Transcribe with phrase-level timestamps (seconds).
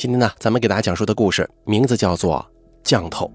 [0.00, 2.38] 今天呢，咱们给大家讲述的故事名字叫做
[2.82, 3.26] 《降头》。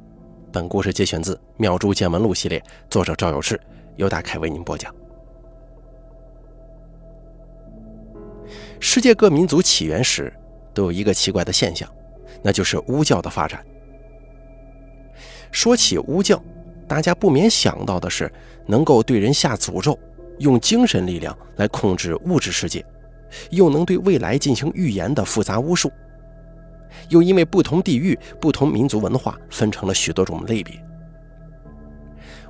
[0.51, 3.61] 本故事节选自《妙珠见闻录》系列，作者赵有志，
[3.97, 4.91] 由大凯为您播讲。
[8.79, 10.33] 世界各民族起源时
[10.73, 11.87] 都有一个奇怪的现象，
[12.41, 13.63] 那就是巫教的发展。
[15.51, 16.43] 说起巫教，
[16.87, 18.33] 大家不免想到的是
[18.65, 19.95] 能够对人下诅咒，
[20.39, 22.83] 用精神力量来控制物质世界，
[23.51, 25.91] 又能对未来进行预言的复杂巫术。
[27.09, 30.73] 又因为不同地域、不同民族文化，分成了许多种类别。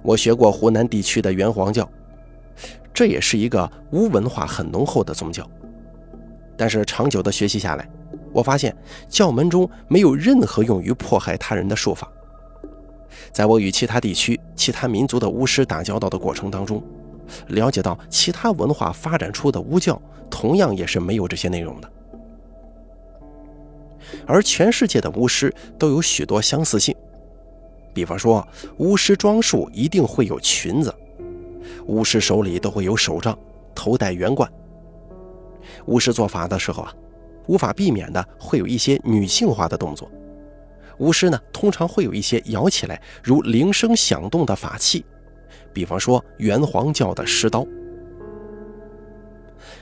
[0.01, 1.89] 我学过湖南地区的元皇教，
[2.93, 5.49] 这也是一个巫文化很浓厚的宗教。
[6.57, 7.89] 但是长久的学习下来，
[8.31, 8.75] 我发现
[9.09, 12.09] 教门中没有任何用于迫害他人的术法。
[13.31, 16.81] 在我与其他地区、其他民族的巫师打交道的过程当中，
[17.47, 21.91] 了解到其他文化发展出的巫教，同样也是没有这些内容的。
[24.25, 26.95] 而全世界的巫师都有许多相似性，
[27.93, 28.47] 比方说，
[28.77, 30.93] 巫师装束一定会有裙子，
[31.85, 33.37] 巫师手里都会有手杖，
[33.73, 34.51] 头戴圆冠。
[35.85, 36.93] 巫师做法的时候啊，
[37.47, 40.09] 无法避免的会有一些女性化的动作。
[40.99, 45.03] 巫师呢，通常会有一些摇起来如铃声响动的法器，
[45.73, 47.65] 比方说元皇教的石刀。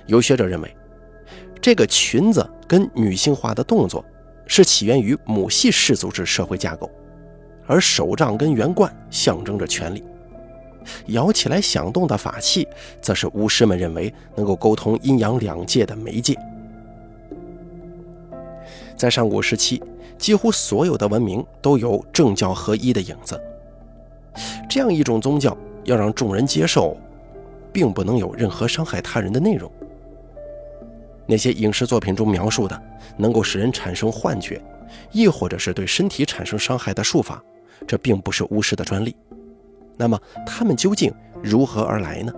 [0.07, 0.75] 有学者认为，
[1.63, 4.03] 这个裙子跟女性化的动作。
[4.45, 6.91] 是起源于母系氏族制社会架构，
[7.65, 10.03] 而手杖跟圆冠象征着权力，
[11.07, 12.67] 摇起来响动的法器，
[13.01, 16.37] 则是巫师们认为能够沟通阴阳两界的媒介。
[18.97, 19.81] 在上古时期，
[20.17, 23.41] 几乎所有的文明都有政教合一的影子。
[24.69, 26.97] 这样一种宗教要让众人接受，
[27.71, 29.71] 并不能有任何伤害他人的内容。
[31.25, 32.81] 那些影视作品中描述的
[33.17, 34.61] 能够使人产生幻觉，
[35.11, 37.41] 亦或者是对身体产生伤害的术法，
[37.87, 39.15] 这并不是巫师的专利。
[39.95, 42.33] 那么，他们究竟如何而来呢？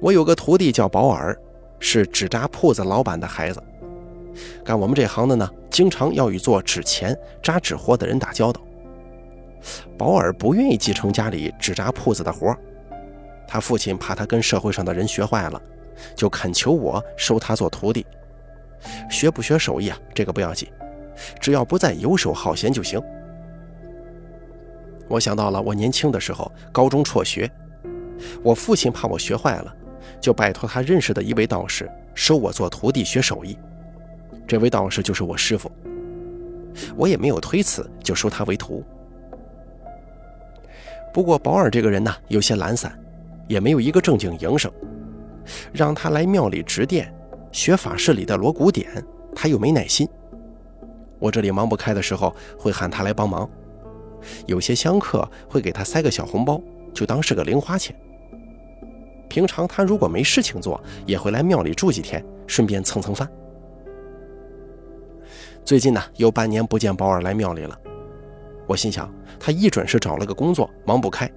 [0.00, 1.36] 我有个徒弟叫保尔，
[1.78, 3.62] 是纸扎铺子老板的孩子。
[4.64, 8.60] 干我们这行的呢，经常要与做纸钱、扎纸活的人打交道。
[9.96, 12.54] 保尔不愿意继承家里纸扎铺子的活
[13.46, 15.60] 他父亲怕他跟社会上的人学坏了，
[16.14, 18.04] 就恳求我收他做徒弟。
[19.10, 19.98] 学不学手艺啊？
[20.14, 20.68] 这个不要紧，
[21.40, 23.00] 只要不再游手好闲就行。
[25.08, 27.50] 我想到了我年轻的时候，高中辍学，
[28.42, 29.74] 我父亲怕我学坏了，
[30.20, 33.56] 就拜托他认识的一位道士收我做徒弟学手艺。
[34.46, 35.70] 这位道士就是我师傅，
[36.96, 38.84] 我也没有推辞，就收他为徒。
[41.12, 42.98] 不过保尔这个人呢，有些懒散。
[43.48, 44.70] 也没有一个正经营生，
[45.72, 47.14] 让他来庙里执殿
[47.52, 50.08] 学法事里的锣鼓点，他又没耐心。
[51.18, 53.48] 我这里忙不开的时候，会喊他来帮忙。
[54.46, 56.60] 有些香客会给他塞个小红包，
[56.92, 57.94] 就当是个零花钱。
[59.28, 63.28] 平常他如果没事情做，也会来庙里住几天，顺便蹭蹭饭。
[65.64, 67.78] 最近呢，有半年不见保尔来庙里了，
[68.66, 71.30] 我心想他一准是找了个工作，忙不开。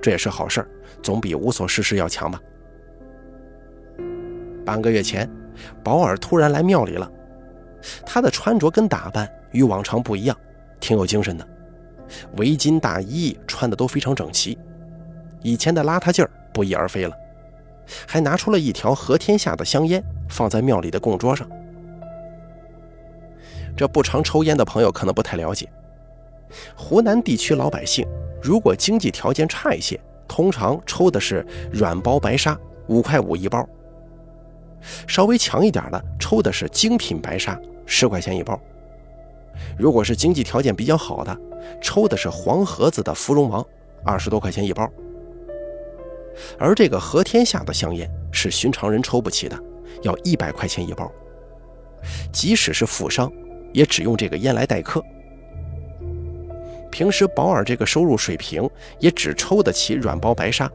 [0.00, 0.66] 这也是好事
[1.02, 2.40] 总比无所事事要强吧。
[4.64, 5.28] 半个月前，
[5.82, 7.10] 保尔突然来庙里了。
[8.04, 10.36] 他的穿着跟打扮与往常不一样，
[10.80, 11.48] 挺有精神的，
[12.36, 14.58] 围巾大衣穿的都非常整齐，
[15.42, 17.16] 以前的邋遢劲儿不翼而飞了。
[18.06, 21.48] 还拿出了一条和天下的香烟，放在庙里的供桌上。
[23.76, 25.70] 这不常抽烟的朋友可能不太了解，
[26.76, 28.06] 湖南地区老百姓。
[28.40, 29.98] 如果经济条件差一些，
[30.28, 33.62] 通常抽的是软包白沙，五块五一包；
[35.06, 38.58] 稍微强一点的，抽的是精品白沙，十块钱一包。
[39.76, 41.36] 如果是经济条件比较好的，
[41.82, 43.66] 抽的是黄盒子的芙蓉王，
[44.04, 44.88] 二十多块钱一包。
[46.56, 49.58] 而这个和天下的香烟是寻常人抽不起的，
[50.02, 51.10] 要一百块钱一包。
[52.32, 53.32] 即使是富商，
[53.72, 55.02] 也只用这个烟来待客。
[56.90, 58.68] 平时保尔这个收入水平
[58.98, 60.70] 也只抽得起软包白沙，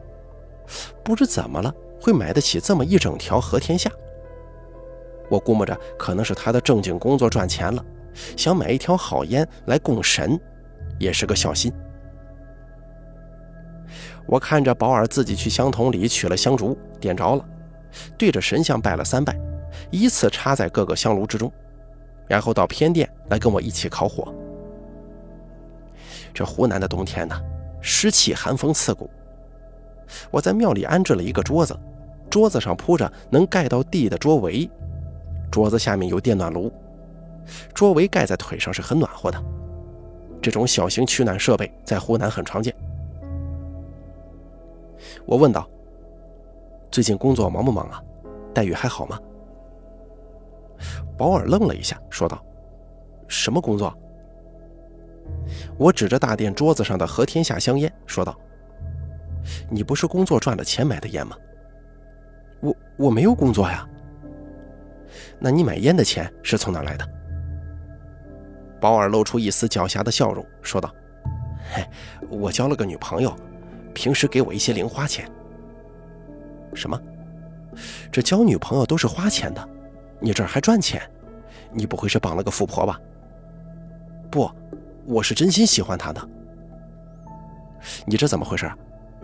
[1.02, 3.90] 不知怎么了会买得起这么一整条和天下。
[5.28, 7.84] 我估摸着可能是他的正经工作赚钱了，
[8.36, 10.38] 想买一条好烟来供神，
[10.98, 11.72] 也是个孝心。
[14.26, 17.44] 我看着保尔自己去香筒里取了香烛，点着了，
[18.16, 19.38] 对着神像拜了三拜，
[19.90, 21.50] 依次插在各个香炉之中，
[22.28, 24.32] 然后到偏殿来跟我一起烤火。
[26.34, 27.40] 这湖南的冬天呢，
[27.80, 29.08] 湿气寒风刺骨。
[30.30, 31.78] 我在庙里安置了一个桌子，
[32.28, 34.68] 桌子上铺着能盖到地的桌围，
[35.50, 36.70] 桌子下面有电暖炉，
[37.72, 39.42] 桌围盖在腿上是很暖和的。
[40.42, 42.74] 这种小型取暖设备在湖南很常见。
[45.24, 45.66] 我问道
[46.90, 48.02] ：“最近工作忙不忙啊？
[48.52, 49.18] 待遇还好吗？”
[51.16, 52.44] 保尔愣了一下，说道
[53.26, 53.96] ：“什么工作？”
[55.76, 58.36] 我指着大殿桌子上的和天下香烟，说道
[59.70, 61.36] ：“你不是工作赚了钱买的烟吗
[62.60, 63.86] ？”“我我没有工作呀。
[65.38, 67.08] ”“那你买烟的钱是从哪来的？”
[68.80, 70.94] 保尔露出一丝狡黠的笑容，说道
[71.74, 71.84] ：“嘿，
[72.28, 73.34] 我交了个女朋友，
[73.92, 75.30] 平时给我一些零花钱。
[76.74, 77.00] ”“什么？
[78.10, 79.68] 这交女朋友都是花钱的？
[80.20, 81.02] 你这儿还赚钱？
[81.70, 82.98] 你不会是绑了个富婆吧
[84.30, 84.50] ？”“不。”
[85.06, 86.28] 我是真心喜欢他的，
[88.06, 88.70] 你这怎么回事？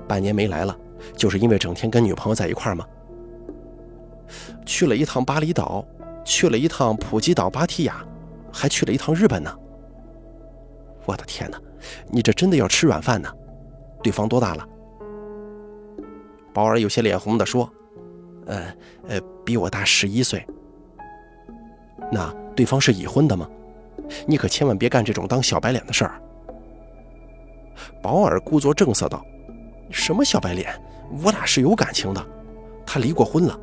[0.06, 0.77] 半年没来了，
[1.17, 2.87] 就是因为整天跟女朋友在一块儿吗？
[4.67, 5.85] 去了一趟巴厘岛，
[6.25, 8.05] 去了一趟普吉岛芭提雅，
[8.53, 9.56] 还去了一趟日本呢。
[11.06, 11.59] 我的天哪，
[12.09, 13.33] 你这真的要吃软饭呢？
[14.03, 14.69] 对方多大了？
[16.53, 17.71] 宝儿有些脸红的说
[18.47, 18.75] ：“呃
[19.09, 20.44] 呃，比我大十一岁。
[22.12, 23.49] 那对方是已婚的吗？”
[24.27, 26.21] 你可千万别干这种当小白脸的事儿。
[28.03, 29.25] 保尔故作正色道
[29.91, 30.73] ：“什么小白脸？
[31.23, 32.27] 我俩是有感情的，
[32.87, 33.59] 他离过婚了。”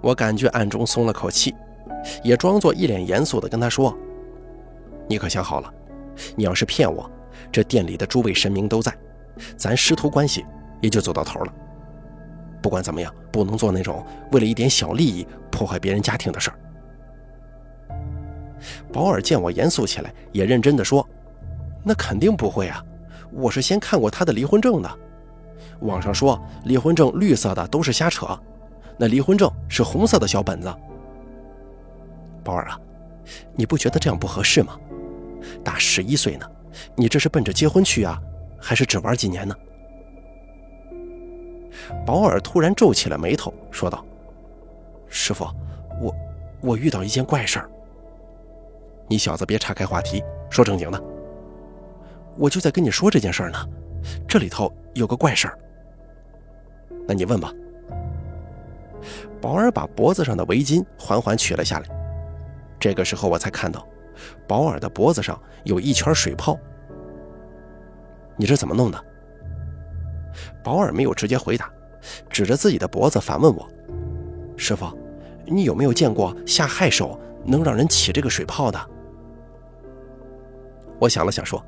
[0.00, 1.54] 我感觉暗中松了口气，
[2.22, 3.96] 也装作一脸严肃地跟他说
[5.08, 5.72] ：“你可想好了，
[6.36, 7.10] 你要是骗我，
[7.50, 8.96] 这店里的诸位神明都在，
[9.56, 10.44] 咱师徒关系
[10.80, 11.52] 也就走到头了。
[12.62, 16.58] 不管怎么样，不能做那种为了一点小利益破坏别人家庭的事儿。”
[18.92, 21.06] 保尔见我严肃起来，也认真的说
[21.84, 22.84] ：“那肯定不会啊，
[23.32, 24.98] 我是先看过他的离婚证的。
[25.80, 28.38] 网上说离婚证绿色的都是瞎扯，
[28.96, 30.74] 那离婚证是红色的小本子。
[32.42, 32.80] 保尔啊，
[33.54, 34.76] 你不觉得这样不合适吗？
[35.62, 36.46] 大十一岁呢，
[36.96, 38.20] 你这是奔着结婚去啊，
[38.60, 39.54] 还是只玩几年呢？”
[42.04, 44.04] 保尔突然皱起了眉头，说道
[45.08, 45.46] ：“师傅，
[46.00, 46.14] 我
[46.60, 47.70] 我遇到一件怪事儿。”
[49.08, 51.02] 你小子别岔开话题，说正经的。
[52.36, 53.58] 我就在跟你说这件事呢，
[54.28, 55.58] 这里头有个怪事儿。
[57.06, 57.52] 那你问吧。
[59.40, 61.86] 保尔把脖子上的围巾缓缓取了下来，
[62.78, 63.86] 这个时候我才看到，
[64.46, 66.58] 保尔的脖子上有一圈水泡。
[68.36, 69.04] 你这怎么弄的？
[70.62, 71.70] 保尔没有直接回答，
[72.28, 73.66] 指着自己的脖子反问我
[74.56, 74.86] ：“师傅，
[75.46, 78.78] 你有没有见过下害手能让人起这个水泡的？”
[80.98, 81.64] 我想了想，说：“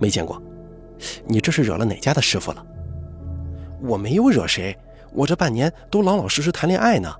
[0.00, 0.40] 没见过，
[1.26, 2.64] 你这是惹了哪家的师傅了？”
[3.82, 4.76] 我没有惹谁，
[5.12, 7.10] 我这半年都老老实实谈恋爱呢。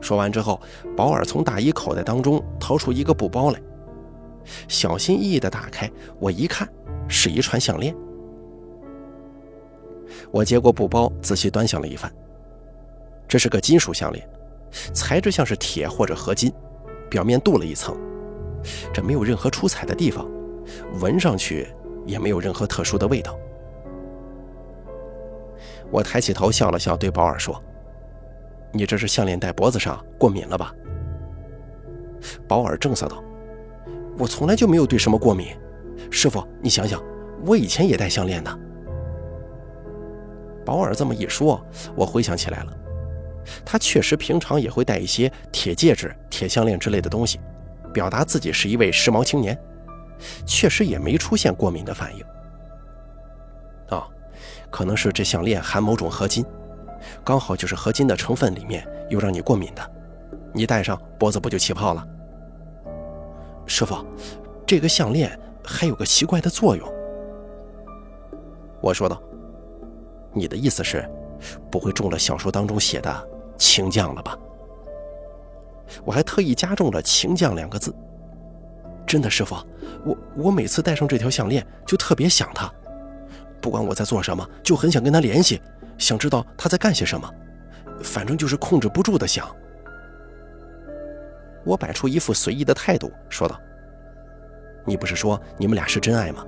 [0.00, 0.60] 说完之后，
[0.96, 3.60] 保尔从大衣口袋当中掏出一个布包来，
[4.68, 6.68] 小心翼翼地打开，我一看，
[7.08, 7.94] 是一串项链。
[10.30, 12.10] 我接过布包，仔细端详了一番，
[13.28, 14.28] 这是个金属项链，
[14.92, 16.52] 材质像是铁或者合金，
[17.08, 17.96] 表面镀了一层。
[18.92, 20.26] 这没有任何出彩的地方，
[21.00, 21.68] 闻上去
[22.06, 23.38] 也没有任何特殊的味道。
[25.90, 27.62] 我抬起头笑了笑，对保尔说
[28.72, 30.74] ：“你这是项链戴脖子上过敏了吧？”
[32.48, 33.22] 保尔正色道
[34.18, 35.48] ：“我从来就没有对什么过敏。
[36.10, 37.02] 师傅，你想想，
[37.44, 38.58] 我以前也戴项链的。”
[40.64, 41.62] 保尔这么一说，
[41.94, 42.72] 我回想起来了，
[43.64, 47.38] 他确实平常也会戴一些铁戒指、铁项链之类的东西。
[47.94, 49.58] 表达自己是一位时髦青年，
[50.44, 52.22] 确实也没出现过敏的反应。
[53.96, 54.06] 啊，
[54.70, 56.44] 可能是这项链含某种合金，
[57.24, 59.90] 刚好就是合金的成分里面有让你过敏的，
[60.52, 62.06] 你戴上脖子不就起泡了？
[63.64, 64.04] 师傅，
[64.66, 66.86] 这个项链还有个奇怪的作用。
[68.82, 69.22] 我说道
[70.34, 71.08] ：“你的意思是，
[71.70, 74.36] 不会中了小说当中写的情将了吧？”
[76.04, 77.94] 我还特意加重了“情将”两个字。
[79.06, 79.54] 真的，师傅，
[80.04, 82.72] 我我每次戴上这条项链就特别想他，
[83.60, 85.60] 不管我在做什么，就很想跟他联系，
[85.98, 87.30] 想知道他在干些什么，
[88.02, 89.54] 反正就是控制不住的想。
[91.64, 93.60] 我摆出一副随意的态度，说道
[94.84, 96.44] ：“你不是说你们俩是真爱吗？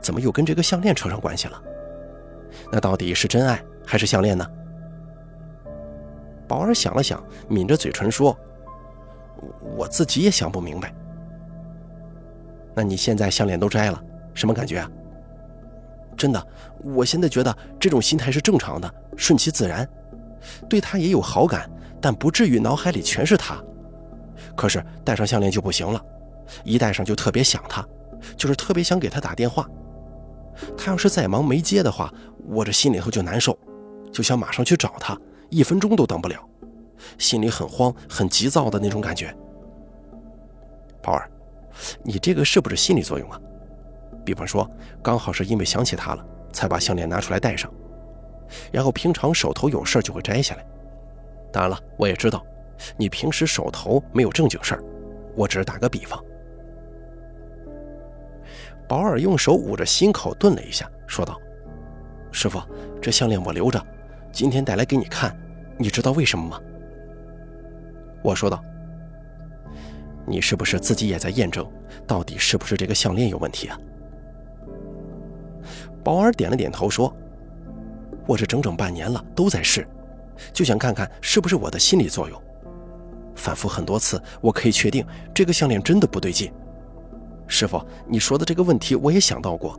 [0.00, 1.62] 怎么又跟这个项链扯上关系了？
[2.72, 4.46] 那到底是真爱还是项链呢？”
[6.48, 8.36] 宝儿想了想，抿着嘴唇说。
[9.76, 10.94] 我自己也想不明白。
[12.74, 14.02] 那你现在项链都摘了，
[14.34, 14.90] 什么感觉啊？
[16.16, 16.46] 真的，
[16.82, 19.88] 我现在觉得这种心态是正常的，顺其自然。
[20.68, 23.62] 对他也有好感，但不至于脑海里全是他。
[24.56, 26.00] 可是戴上项链就不行了，
[26.64, 27.84] 一戴上就特别想他，
[28.36, 29.68] 就是特别想给他打电话。
[30.76, 32.12] 他要是再忙没接的话，
[32.46, 33.58] 我这心里头就难受，
[34.12, 35.18] 就想马上去找他，
[35.50, 36.36] 一分钟都等不了，
[37.18, 39.34] 心里很慌、很急躁的那种感觉。
[41.02, 41.30] 宝儿，
[42.02, 43.40] 你这个是不是心理作用啊？
[44.24, 44.68] 比方说，
[45.02, 47.70] 刚好是因为想起他了，才把项链拿出来戴上，
[48.72, 50.66] 然后平常手头有事就会摘下来。
[51.52, 52.44] 当然了，我也知道，
[52.96, 54.82] 你平时手头没有正经事儿，
[55.36, 56.18] 我只是打个比方。
[58.88, 61.38] 保尔用手捂着心口，顿了一下，说道
[62.32, 62.60] ：“师傅，
[63.00, 63.82] 这项链我留着，
[64.32, 65.36] 今天带来给你看，
[65.78, 66.60] 你知道为什么吗？”
[68.24, 68.64] 我说道
[70.26, 71.70] ：“你是不是自己也在验证，
[72.06, 73.78] 到底是不是这个项链有问题啊？”
[76.02, 77.14] 保尔点了点头，说
[78.26, 79.86] ：“我这整整半年了，都在试，
[80.54, 82.42] 就想看看是不是我的心理作用。
[83.34, 85.04] 反复很多次，我可以确定
[85.34, 86.50] 这个项链真的不对劲。”
[87.46, 87.78] 师傅，
[88.08, 89.78] 你说的这个问题我也想到过，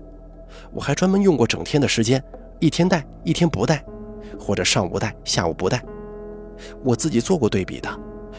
[0.72, 2.24] 我还专门用过整天的时间，
[2.60, 3.84] 一天戴一天不戴，
[4.40, 5.84] 或者上午戴下午不戴，
[6.84, 7.90] 我自己做过对比的，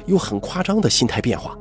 [0.06, 1.56] 有很夸张的心态变化。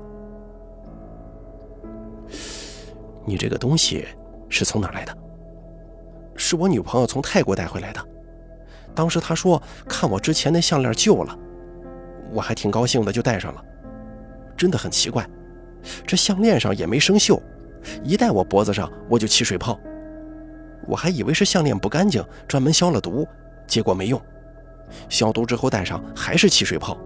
[3.25, 4.06] 你这个东西
[4.50, 5.18] 是从哪来的？
[6.36, 8.00] 是我女朋友从泰国带回来的，
[8.94, 11.38] 当时她说看我之前那项链旧了，
[12.32, 13.64] 我还挺高兴的就戴上了，
[14.56, 15.28] 真的很奇怪，
[16.06, 17.42] 这项链上也没生锈。
[18.04, 19.80] 一戴我脖子上，我就起水泡。
[20.88, 23.28] 我还以为是项链不干净，专门消了毒，
[23.66, 24.22] 结果没用。
[25.10, 26.98] 消毒之后戴上还是起水泡，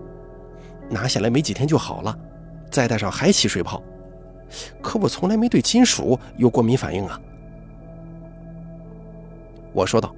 [0.89, 2.17] 拿下来没几天就好了，
[2.71, 3.81] 再戴上还起水泡。
[4.81, 7.19] 可我从来没对金属有过敏反应啊。
[9.71, 10.15] 我说道：“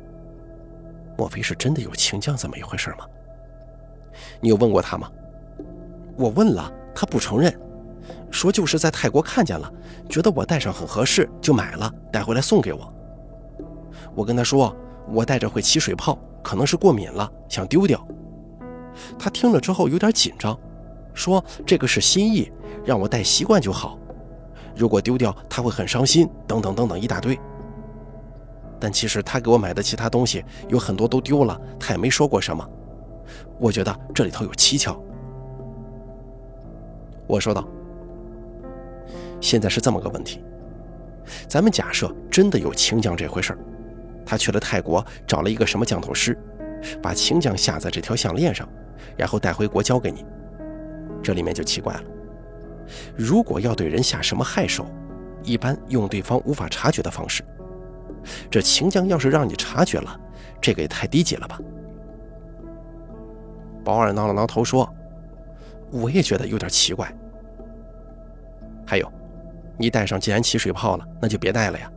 [1.17, 3.05] 莫非是真的有情将这么一回事吗？
[4.39, 5.11] 你有问过他吗？”
[6.15, 7.53] 我问了，他不承认。
[8.29, 9.69] 说就是在泰国看见了，
[10.07, 12.93] 觉得我戴上很合适，就买了带回来送给我。
[14.15, 14.73] 我跟他说
[15.09, 18.05] 我戴着会起水泡，可能是过敏了，想丢掉。
[19.17, 20.57] 他听了之后有点紧张，
[21.13, 22.51] 说这个是心意，
[22.85, 23.97] 让我带习惯就好。
[24.75, 27.39] 如果丢掉他会很伤心，等等等等一大堆。
[28.79, 32.67] 但其实他给我买的其他东西有很多都丢了，他也没说过什么。
[33.59, 34.99] 我觉得这里头有蹊跷。
[37.27, 37.67] 我说道。
[39.39, 40.43] 现在是这么个问题，
[41.47, 43.59] 咱们假设真的有情将这回事儿，
[44.23, 46.37] 他去了泰国找了一个什么降头师，
[47.01, 48.67] 把情将下在这条项链上，
[49.17, 50.25] 然后带回国交给你。
[51.23, 52.03] 这里面就奇怪了，
[53.15, 54.85] 如果要对人下什么害手，
[55.43, 57.43] 一般用对方无法察觉的方式。
[58.49, 60.19] 这情将要是让你察觉了，
[60.59, 61.59] 这个也太低级了吧？
[63.83, 64.87] 保尔挠了挠头说
[65.91, 67.11] ：“我也觉得有点奇怪。
[68.85, 69.11] 还有。”
[69.77, 71.91] 你戴上既然起水泡了，那就别戴了呀。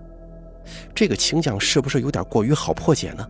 [0.95, 3.29] 这个情将是不是有点过于好破解呢？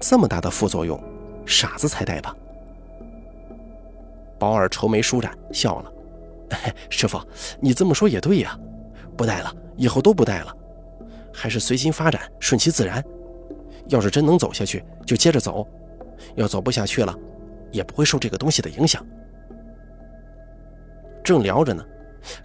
[0.00, 1.02] 这么大的副作用，
[1.46, 2.34] 傻子才戴吧？
[4.38, 5.92] 保尔愁眉舒展，笑了
[6.90, 7.20] ：“师傅，
[7.60, 8.58] 你这么说也对呀，
[9.16, 10.56] 不戴了，以后都不戴了，
[11.32, 13.02] 还是随心发展，顺其自然。
[13.88, 15.66] 要是真能走下去，就接着走；
[16.34, 17.14] 要走不下去了，
[17.70, 19.04] 也不会受这个东西的影响。”
[21.22, 21.84] 正聊着呢。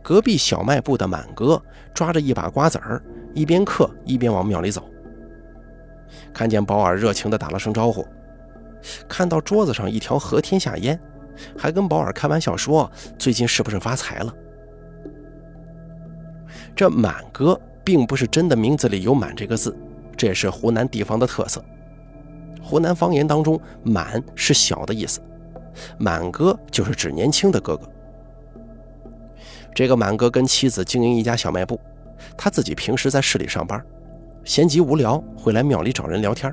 [0.01, 1.61] 隔壁小卖部的满哥
[1.93, 2.99] 抓着一把瓜子儿，
[3.35, 4.89] 一边嗑一边往庙里走。
[6.33, 8.05] 看见保尔，热情地打了声招呼。
[9.07, 10.99] 看到桌子上一条和天下烟，
[11.57, 14.33] 还跟保尔开玩笑说：“最近是不是发财了？”
[16.75, 19.75] 这满哥并不是真的名字里有“满”这个字，
[20.15, 21.63] 这也是湖南地方的特色。
[22.61, 25.19] 湖南方言当中，“满”是小的意思，
[25.97, 27.89] 满哥就是指年轻的哥哥。
[29.73, 31.79] 这个满哥跟妻子经营一家小卖部，
[32.37, 33.83] 他自己平时在市里上班，
[34.47, 36.51] 闲极无聊会来庙里找人聊天。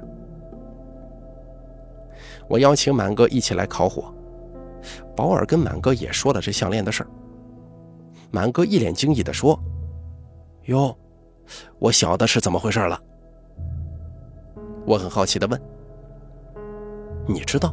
[2.48, 4.12] 我邀请满哥一起来烤火，
[5.14, 7.08] 保尔跟满哥也说了这项链的事儿。
[8.32, 9.56] 满哥一脸惊异地说
[10.66, 10.94] ：“哟，
[11.78, 13.00] 我晓得是怎么回事了。”
[14.84, 15.62] 我很好奇地问
[17.28, 17.72] ：“你知道？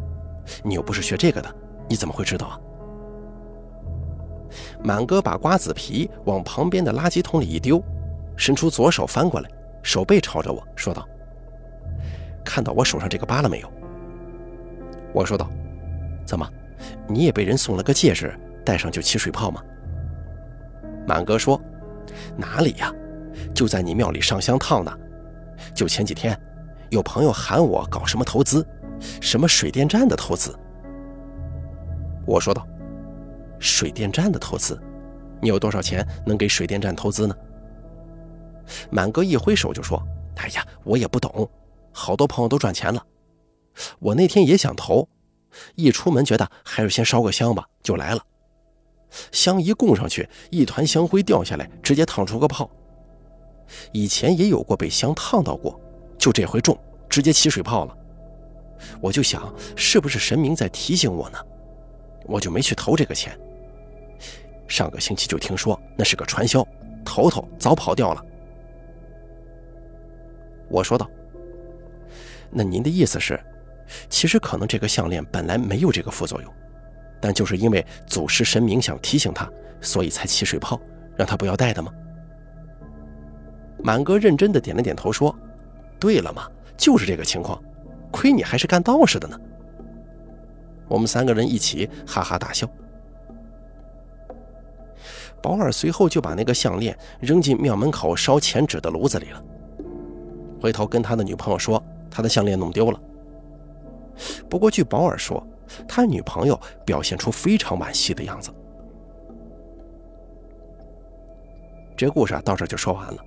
[0.63, 1.53] 你又不是学这个的，
[1.89, 2.59] 你怎么会知道啊？”
[4.85, 7.81] 满哥把瓜子皮往旁边的垃圾桶里一丢，
[8.35, 9.49] 伸出左手翻过来，
[9.83, 11.07] 手背朝着我说道
[12.45, 13.71] ：“看到我手上这个疤了没有？”
[15.13, 15.49] 我说道
[16.25, 16.47] ：“怎么，
[17.07, 18.33] 你也被人送了个戒指，
[18.65, 19.61] 戴上就起水泡吗？”
[21.07, 21.59] 满哥说
[22.37, 22.93] ：“哪里呀，
[23.53, 24.99] 就在你庙里上香烫的。
[25.73, 26.39] 就前几天，
[26.89, 28.65] 有朋友喊我搞什么投资，
[29.19, 30.55] 什么水电站的投资。”
[32.25, 32.65] 我说道
[33.59, 34.79] ：“水电站的投资，
[35.41, 37.35] 你有多少钱能给水电站投资呢？”
[38.89, 40.01] 满哥一挥手就说
[40.37, 41.49] ：“哎呀，我也不懂，
[41.91, 43.05] 好多朋友都赚钱了。
[43.99, 45.07] 我那天也想投，
[45.75, 48.25] 一出门觉得还是先烧个香吧，就来了。
[49.31, 52.69] 香一供上去，一团香灰掉下来，直接烫出个泡。
[53.91, 55.79] 以前也有过被香烫到过，
[56.17, 56.77] 就这回中，
[57.09, 57.97] 直接起水泡了。
[58.99, 61.37] 我就想，是不是神明在提醒我呢？
[62.25, 63.37] 我就没去投这个钱。
[64.67, 66.65] 上个星期就听说那是个传销，
[67.03, 68.25] 头头早跑掉了。”
[70.71, 71.09] 我说道
[72.49, 73.39] ：“那您的意思是，
[74.09, 76.53] 其实可能这个项链本来没有这个副作用，
[77.19, 79.47] 但就是因为祖师神明想提醒他，
[79.81, 80.79] 所以才起水泡，
[81.17, 81.91] 让他不要戴的吗？”
[83.83, 85.35] 满哥认真的点了点头，说
[85.99, 86.47] ：“对了嘛，
[86.77, 87.61] 就是这个情况，
[88.11, 89.39] 亏你还是干道士的呢。”
[90.87, 92.69] 我们三个人一起哈哈大笑。
[95.41, 99.43] 保尔随后就把那个项链扔进庙门口烧钱纸的炉子里了。
[100.61, 103.01] 回头跟他的女朋友说，他的项链弄丢了。
[104.47, 105.45] 不过据保尔说，
[105.87, 108.51] 他女朋友表现出非常惋惜的样子。
[111.97, 113.25] 这故事啊，到这就说完了。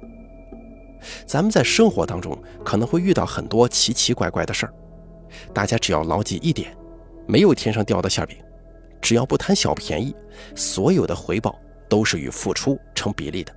[1.27, 4.75] 咱们在生活当中可能会遇到很多奇奇怪怪的事儿，
[5.53, 6.77] 大家只要牢记一点：
[7.27, 8.39] 没有天上掉的馅饼，
[9.01, 10.15] 只要不贪小便宜，
[10.55, 13.53] 所有的回报都是与付出成比例的。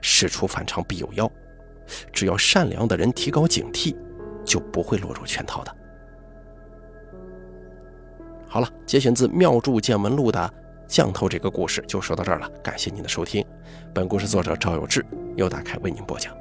[0.00, 1.30] 事出反常必有妖。
[2.12, 3.96] 只要善良的人提高警惕，
[4.44, 5.76] 就不会落入圈套的。
[8.48, 10.38] 好了，节选自《妙著见闻录》的
[10.86, 13.44] 《降头》这个故事就说到这儿了，感谢您的收听。
[13.92, 15.04] 本故事作者赵有志
[15.36, 16.32] 由大凯为您播讲。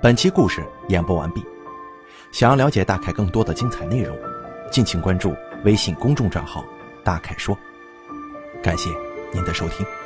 [0.00, 1.42] 本期故事演播完毕。
[2.30, 4.16] 想要了解大凯更多的精彩内容，
[4.70, 5.34] 敬请关注
[5.64, 6.64] 微信公众账号
[7.02, 7.58] “大凯说”。
[8.62, 8.90] 感谢
[9.32, 9.97] 您的收听。